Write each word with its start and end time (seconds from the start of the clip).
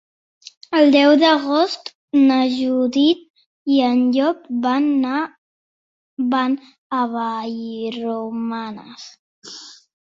El 0.77 0.87
deu 0.93 1.11
d'agost 1.23 1.91
na 2.29 2.37
Judit 2.53 3.21
i 3.75 3.77
en 3.89 4.01
Llop 4.17 4.49
van 4.65 4.91
a 5.21 7.07
Vallromanes. 7.15 9.09